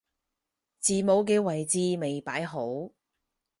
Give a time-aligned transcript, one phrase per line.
[0.79, 2.89] 字母嘅位置未擺好